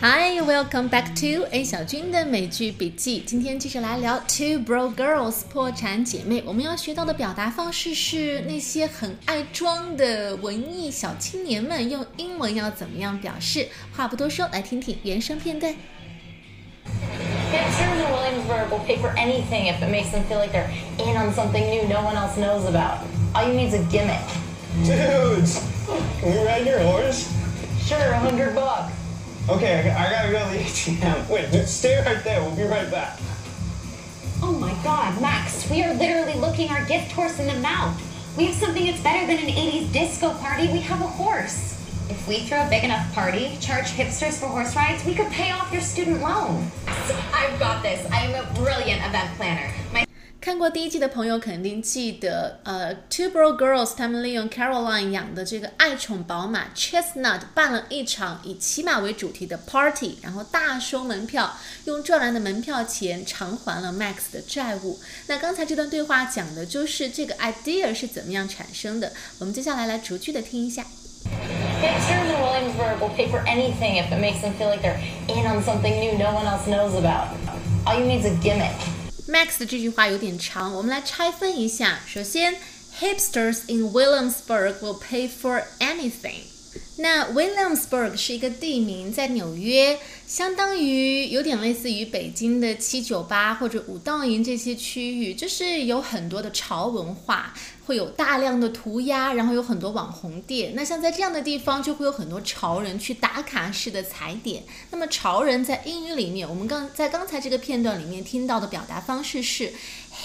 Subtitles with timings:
[0.00, 3.22] Hi, welcome back to A 小军的美剧笔记。
[3.26, 6.42] 今天继续来聊 Two Bro Girls 破产姐妹。
[6.44, 13.68] 我们要学到的表达方式是那些很爱装的文艺小青年们用英文要怎么样表示。
[13.96, 15.74] 话不多说，来听听原声片段。
[17.50, 20.68] Hipsters in Williamsburg will pay for anything if it makes them feel like they're
[20.98, 22.98] in on something new no one else knows about.
[23.32, 24.20] All you need is a gimmick.
[24.84, 25.60] Dudes,
[26.20, 27.32] can we ride your horse?
[27.86, 28.92] Sure, a hundred bucks.
[29.49, 31.27] Okay, I, gotta go to the ATM.
[31.27, 32.39] Wait, just stay right there.
[32.39, 33.19] We'll be right back.
[34.43, 37.99] Oh my god, Max, we are literally looking our gift horse in the mouth.
[38.37, 40.67] We have something that's better than an 80s disco party.
[40.71, 41.83] We have a horse.
[42.11, 45.49] If we throw a big enough party, charge hipsters for horse rides, we could pay
[45.49, 46.67] off your student loan.
[47.33, 48.07] I've got this.
[48.11, 49.73] I am a brilliant event planner.
[49.91, 50.05] My
[50.49, 61.55] 看过第一季的朋友肯定记得，呃，Two Bro Girls 他们利用 Caroline 养的这个爱宠宝马 Chestnut 办了一场以骑马为主题的 party，然后大收门票，
[61.85, 64.99] 用赚来的门票钱偿还了 Max 的债务。
[65.27, 69.13] 那刚才这段对话讲的就是这个 idea 是怎么样产生的。
[69.37, 70.83] 我们接下来来逐句的听一下。
[71.79, 75.63] Hipsters in Williamsburg will pay for anything if it makes them feel like they're in on
[75.63, 77.27] something new no one else knows about.
[77.85, 78.98] All you need is a gimmick.
[79.28, 82.00] Max 的这句话有点长，我们来拆分一下。
[82.06, 82.56] 首先，
[83.00, 86.42] Hipsters in Williamsburg will pay for anything。
[87.01, 89.97] 那 Williamsburg 是一个地名，在纽约，
[90.27, 97.53] 相当于有点类似于北京的七九八或者武道营这些区域，就是有很多的潮文化，
[97.85, 100.73] 会有大量的涂鸦，然后有很多网红店。
[100.75, 104.63] 那像在这样的地方，就会有很多潮人去打卡式的踩点。
[104.91, 109.71] 那么潮人在英语里面，我们刚在刚才这个片段里面听到的表达方式是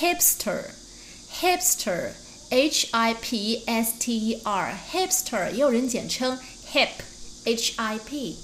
[0.00, 2.08] hipster，hipster。
[2.50, 6.38] H I P S T E R，hipster 也有人简称
[6.74, 8.36] hip，H I P，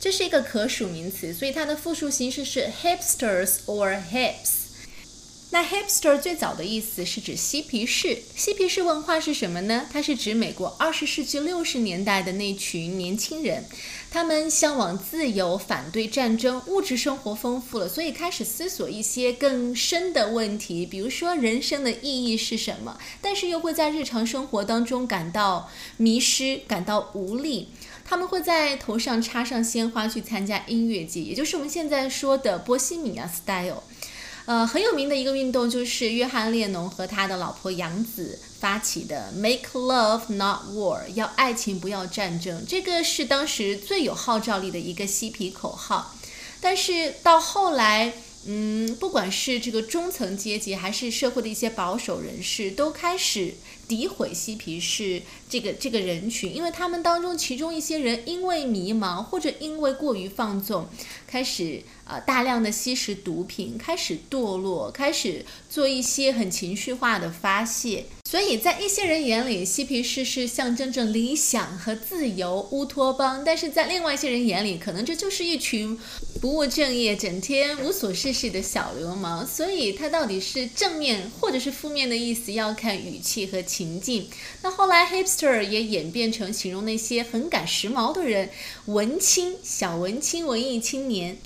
[0.00, 4.67] 这是一个可数名词，所以它的复数形式是 hipsters or hips。
[5.50, 9.86] 那 hipster 最早的意思是指嬉皮士，嬉皮士文化是什么呢？
[9.90, 13.64] 它是指美国二十世纪六十年代的那群年轻人，
[14.10, 27.68] 他们向往自由，反对战争，物质生活丰富了，所以开始思索一些更深的问题，比如说人生的意义是什么，但是又会在日常生活当中感到迷失，感到无力。
[28.04, 33.82] 他们会在头上插上鲜花去参加音乐节，也就是我们现在说的波西米亚 style。
[34.48, 42.64] 呃，很有名的一个运动就是约翰列侬和他的老婆杨子发起的 “Make Love Not War”，要爱情不要战争。
[42.66, 46.14] 这个是当时最有号召力的一个嬉皮口号。
[46.62, 48.14] 但是到后来，
[48.46, 53.54] 嗯，不管是这个中层阶级，还是社会的一些保守人士，都开始
[53.88, 60.88] 诋毁嬉皮士这个这个人群，因为他们当中其中一些人因为迷茫或者因为过于放纵，
[61.26, 68.06] 开始呃大量的吸食毒品，开始堕落，开始做一些很情绪化的发泄。
[68.30, 75.98] 所以在一些人眼里，嬉皮士是象征着理想和自由、乌托邦；但是在另外一些人眼里，可能这就是一群
[76.38, 79.46] 不务正业、整天无所事事的小流氓。
[79.46, 84.28] 所以它到底是正面或者是负面的意思，要看语气和情境。
[84.60, 88.50] 那后来 hipster 也演变成形容那些很赶时髦的人，
[88.84, 91.38] 文青、小文青、文艺青年。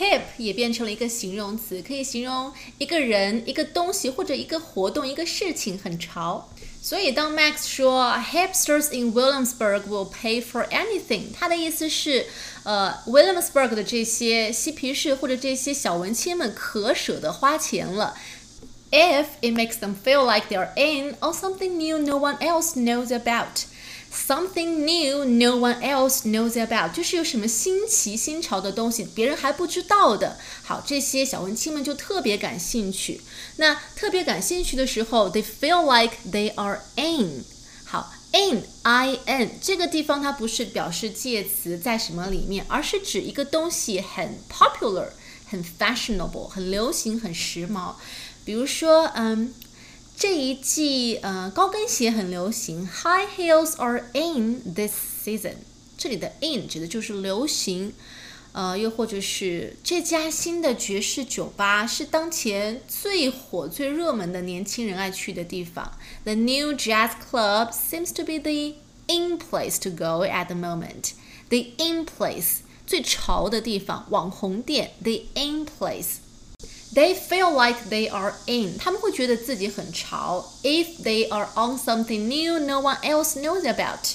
[0.00, 6.48] hip 也变成了一个形容词，可以形容一个人、一个东西或者一个活动、一个事情很潮。
[6.82, 12.26] 所以当 Max 说 hipsters in Williamsburg will pay for anything，他的意思是，
[12.62, 18.14] 呃，Williamsburg 的这些嬉皮士或者这些小文青们可舍得花钱了。
[18.92, 23.64] If it makes them feel like they're in on something new no one else knows about。
[24.13, 30.37] Something new no one else knows about，就是有什么新奇新潮的东西，别人还不知道的。
[30.63, 33.21] 好，这些小文青们就特别感兴趣。
[33.55, 37.45] 那特别感兴趣的时候，they feel like they are in。
[37.85, 45.07] 好，in i n 这个地方它不是表示介词在什么里面，而是指一个东西很 popular、
[45.49, 47.93] 很 fashionable、很流行、很时髦。
[48.43, 49.53] 比如说，嗯。
[50.20, 54.92] 这一季，呃，高跟鞋很流行，High heels are in this
[55.24, 55.56] season。
[55.98, 57.92] 这里的 in 指的就是流行，
[58.52, 65.92] 呃，又或者是这家新的爵士酒吧是当前最火、最热门的年轻人爱去的地方。
[66.24, 68.74] The new jazz club seems to be the
[69.06, 71.12] in place to go at the moment.
[71.50, 76.19] The in place 最潮的地方，网红店，the in place。
[76.94, 80.52] They feel like they are in，他们会觉得自己很潮。
[80.62, 84.14] If they are on something new no one else knows about。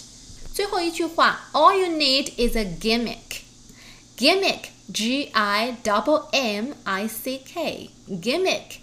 [0.54, 3.42] 最后一句话，All you need is a gimmick。
[4.18, 8.80] gimmick，g i double m i c k，gimmick。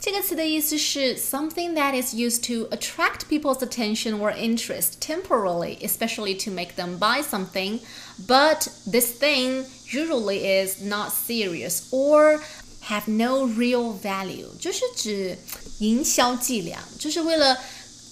[0.00, 6.74] 这个词的意思是 something that is used to attract people's attention or interest temporarily, especially to make
[6.74, 7.78] them buy something.
[8.26, 12.40] But this thing usually is not serious or
[12.89, 15.37] have no real value，就是指
[15.79, 17.57] 营销伎俩，就是为了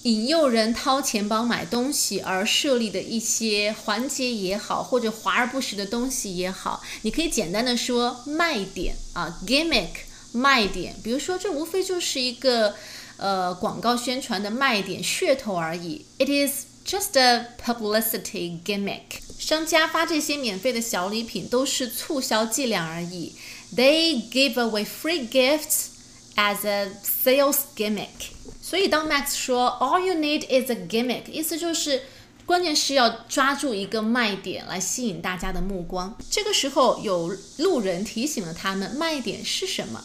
[0.04, 9.90] 引诱人掏钱包买东西而设立的一些环节也好，或者华而不实的东西也好，你可以简单的说卖点啊，gimmick。
[10.38, 12.76] 卖点，比如说，这无非就是一个
[13.16, 16.06] 呃广告宣传的卖点噱头而已。
[16.18, 19.22] It is just a publicity gimmick。
[19.40, 23.34] 商家发这些免费的小礼品都是促销伎俩而已。
[23.75, 25.89] They give away free gifts
[26.37, 28.33] as a sales gimmick。
[28.63, 32.03] 所以当 Max 说 All you need is a gimmick，意思就是
[32.47, 36.17] 关键是要抓住一个卖点来吸引大家的目光。
[36.31, 40.03] 这个时候有路人提醒了他们卖点是什么。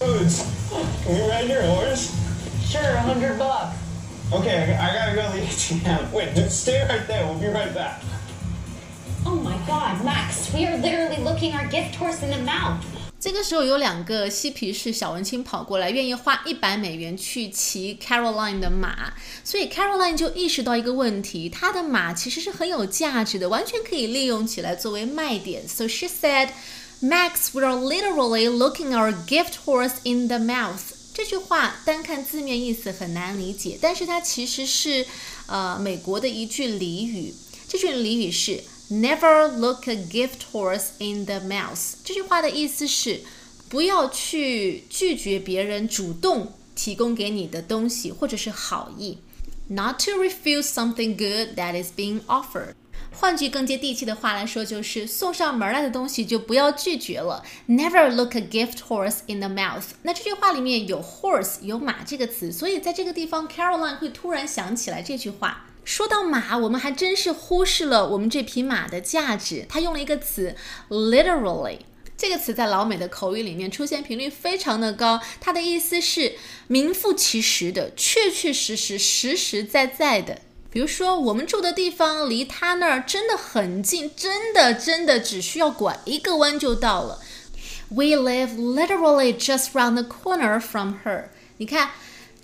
[0.00, 0.42] Foods.
[1.04, 2.10] Can we ride your horse?
[2.70, 3.74] Sure, a hundred bucks.
[4.30, 6.12] Okay, I gotta go to the ATM.
[6.12, 7.24] Wait, just stay right there.
[7.26, 8.02] We'll be right back.
[9.62, 12.82] Oh my god, Max, we are literally looking our gift horse in the mouth.
[13.20, 19.12] 这个时候有两个嬉皮士小文青跑过来，愿意花一百美元去骑 Caroline 的马，
[19.44, 25.68] 所以 Caroline 就意识到一个问题，她的马其实是很有价值的，完全可以利用起来作为卖点。
[25.68, 26.48] So she said.
[27.00, 30.80] Max, we are literally looking our gift horse in the mouth。
[31.14, 35.06] 这句话单看字面意思很难理解，但是它其实是
[35.46, 37.32] 呃美国的一句俚语。
[37.68, 41.95] 这句俚语是 Never look a gift horse in the mouth。
[42.03, 43.21] 这句话的意思是
[43.67, 49.17] 不要去拒绝别人主动提供给你的东西或者是好意。
[49.69, 52.75] Not to refuse something good that is being offered。
[53.11, 57.43] 换句更接地气的话来说，就是送上门来的东西就不要拒绝了。
[57.67, 59.85] Never look a gift horse in the mouth。
[60.03, 65.65] 那这句话里面有 horse 有马这个词，所以在这个地方，Caroline 会突然想起来这句话。
[65.83, 69.65] 说到马，我们还真是忽视了我们这匹马的价值。
[69.67, 70.55] 他用了一个词
[70.89, 71.79] literally，
[72.17, 75.19] 这个词在老美的口语里面出现频率非常的高。
[75.41, 76.35] 它的意思是
[76.67, 80.39] 名副其实的、确确实实、实实在在的。
[80.71, 87.19] 比如说，我们住的地方离他那儿真的很近，真的真的只需要拐一个弯就到了。
[87.89, 91.25] We live literally just round the corner from her。
[91.57, 91.91] 你看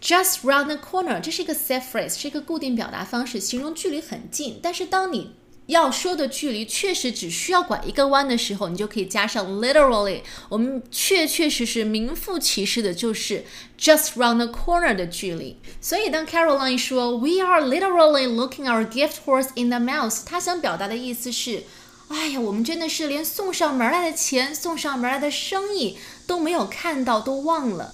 [0.01, 4.60] ，just round the corner，这是一个 set phrase，是一个固定表达方式，形容距离很近。
[4.62, 5.36] 但是当你
[5.68, 10.22] 要说的距离确实只需要拐一个弯的时候，你就可以加上 literally。
[10.50, 13.46] 我们确确实实名副其实的就是
[13.80, 15.60] just round the corner 的距离。
[15.80, 21.63] 所以当 Caroline 说 We are literally looking our gift horse in the mouth，她想表达的意思是，
[22.07, 27.94] 哎呀，我们真的是连送上门来的钱、送上门来的生意都没有看到，都忘了。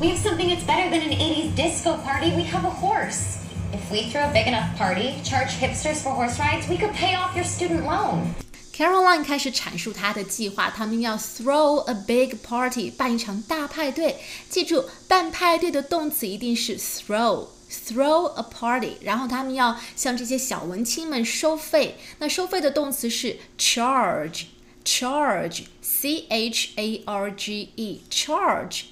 [0.00, 2.32] We have something that's better than an 80s disco party.
[2.34, 3.36] We have a horse.
[3.72, 7.14] If we throw a big enough party, charge hipsters for horse rides, we could pay
[7.14, 8.34] off your student loan.
[8.72, 14.16] Caroline 开始阐述她的计划，他们要 throw a big party，办一场大派对。
[14.48, 18.96] 记住，办派对的动词一定是 throw，throw a party。
[19.02, 21.98] 然后他们要向这些小文青们收费。
[22.18, 28.84] 那收费的动词是 charge，charge，c h a r g e，charge。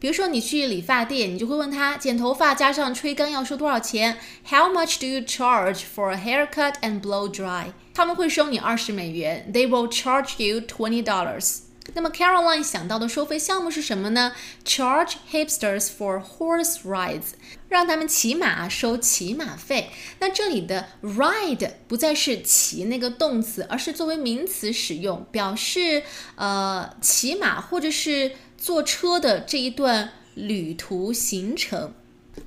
[0.00, 4.16] 比如说你去理发店，你就会问他剪头发加上吹干要收多少钱
[4.48, 7.66] ？How much do you charge for a haircut and blow dry？
[7.92, 11.58] 他们会收你二十美元，They will charge you twenty dollars。
[11.92, 14.32] 那么 Caroline 想到的收费项目是什么呢
[14.64, 17.32] ？Charge hipsters for horse rides，
[17.68, 19.90] 让他们骑马收骑马费。
[20.20, 26.04] 那这里的 ride 不再是骑那个动词，而是作为名词使用，表示
[26.36, 28.32] 呃骑马或者是。
[28.60, 31.94] 坐车的这一段旅途行程，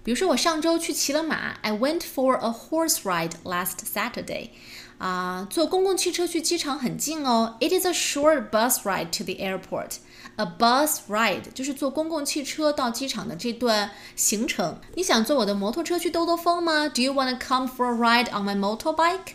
[0.04, 4.50] 比如说我上周去骑了马，I went for a horse ride last Saturday。
[5.00, 9.96] 啊，坐公共汽车去机场很近哦，It is a short bus ride to the airport。
[10.36, 14.80] A bus ride 就是坐公共汽车到机场的这段行程。
[14.96, 19.34] 你想坐我的摩托车去兜兜风吗？Do you want to come for a ride on my motorbike？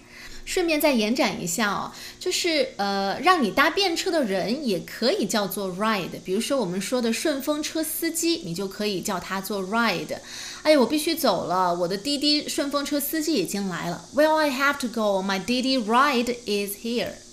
[0.48, 6.08] 顺便再延展一下哦，就是呃，让你搭便车的人也可以叫做 ride。
[6.24, 10.16] 比如说我们说的顺风车司机，你就可以叫他做 ride。
[10.62, 14.06] 哎，我必须走了，我的滴滴顺风车司机已经来了。
[14.14, 15.22] Well, I have to go.
[15.22, 17.27] My Didi ride is here.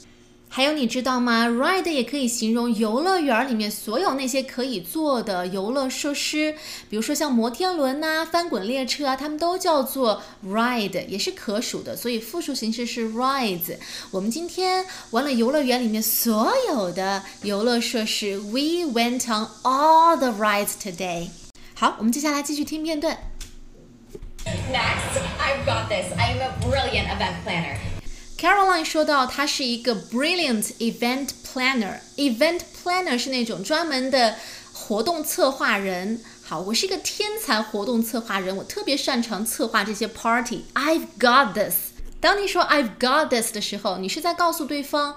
[0.56, 6.56] 还有你知道吗？Ride 也可以形容游乐园里面所有那些可以坐的游乐设施，
[6.90, 13.76] 比如说像摩天轮呐、翻滚列车啊，它们都叫做 ride，也是可数的，所以复数形式是 rides。
[14.12, 21.32] 我们今天玩了游乐园里面所有的游乐设施，We went on all the rides today。
[21.74, 23.18] 好，我们接下来继续听片段。
[24.72, 26.14] Next, I've got this.
[26.18, 27.76] I'm a brilliant event planner.
[28.38, 32.00] Caroline 说到，她是一个 brilliant event planner。
[32.18, 34.36] event planner 是那种专门的
[34.74, 36.22] 活动策划人。
[36.44, 40.66] 好，我是一个天才活动策划人，我特别擅长策划这些 party。
[40.74, 41.92] I've got this。
[42.20, 45.16] 当你说 I've got this 的时候，你是在告诉对方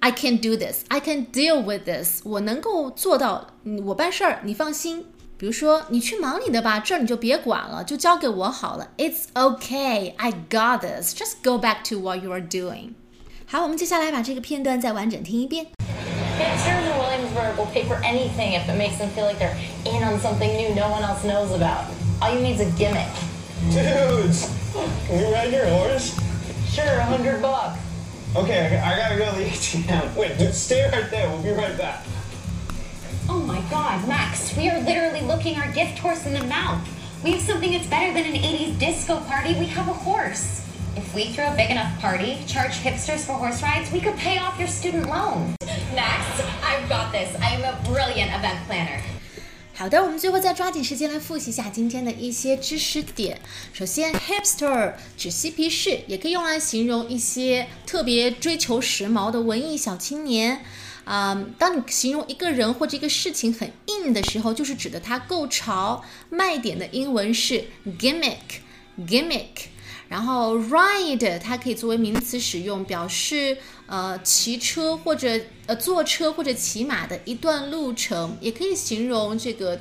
[0.00, 3.54] I can do this, I can deal with this，我能够做到，
[3.86, 5.06] 我办事儿，你放心。
[5.37, 8.87] 比如说，你去忙你的吧，这儿你就别管了，就交给我好了。
[8.97, 11.13] It's okay, I got this.
[11.13, 12.93] Just go back to what you are doing.
[13.45, 15.67] 好，我们接下来把这个片段再完整听一遍。
[16.39, 19.55] Hipsters in Williamsburg will pay for anything if it makes them feel like they're
[19.85, 21.85] in on something new no one else knows about.
[22.21, 23.09] All you need is a gimmick.
[23.71, 24.49] Dudes,
[25.07, 26.15] can we ride your horse?
[26.67, 27.77] Sure, a hundred bucks.
[28.35, 30.15] Okay, I, I gotta go to the ATM.
[30.15, 31.29] Wait, dude, stay right there.
[31.29, 32.03] We'll be right back.
[33.29, 36.79] Oh my god, Max, we are literally looking our gift horse in the mouth.
[37.23, 39.53] We have something that's better than an 80s disco party.
[39.57, 40.61] We have a horse.
[40.95, 44.37] If we threw a big enough party, charge hipsters for horse rides, we could pay
[44.37, 45.55] off your student loan.
[45.95, 47.33] Max, I've got this.
[47.41, 48.99] I am a brilliant event planner.
[49.75, 53.39] 好的，我们最后再抓紧时间来复习一下今天的一些知识点。
[53.73, 60.63] 首先，hipster 指嬉皮士，也可以用来形容一些特别追求时髦的文艺小青年。
[61.08, 66.04] 啊、当你形容一个人或者一个事情很硬的时候，就是指的它够潮。
[66.28, 67.64] 卖点的英文是
[67.98, 69.68] gimmick，gimmick。
[70.10, 79.80] 然后 ride 它可以作为名词使用，表示呃骑车或者呃坐车或者骑马的一段路程，也可以形容这个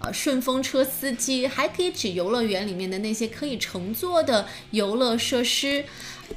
[0.00, 5.86] 呃顺风车司机，还可以指游乐园里面的那些可以乘坐的游乐设施。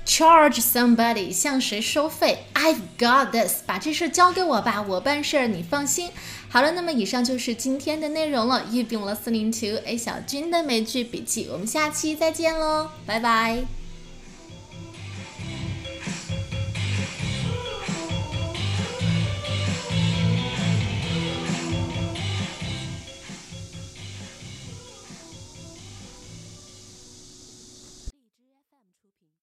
[0.05, 6.09] Charge somebody 向谁收费？I've got this，把这事交给我吧，我办事儿，你放心。
[6.49, 8.65] 好了，那么以上就是今天的内容了。
[8.71, 13.80] You've been listening to A 小军的美剧笔记，我们下期再见喽，拜拜。